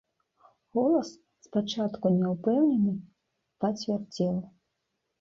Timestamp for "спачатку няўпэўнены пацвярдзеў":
1.49-4.35